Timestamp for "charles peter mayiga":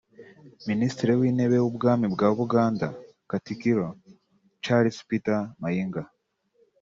4.63-6.03